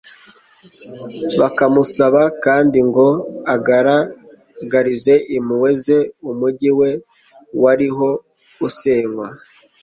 [1.39, 3.07] bakamusaba kandi ngo
[3.55, 5.97] agaragarize impuhwe ze
[6.29, 6.89] umugi we
[7.63, 8.09] wariho
[8.69, 9.27] usenywa